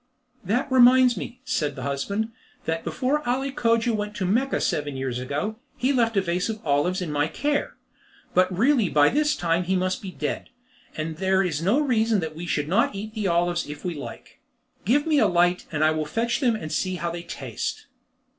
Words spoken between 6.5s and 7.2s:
olives in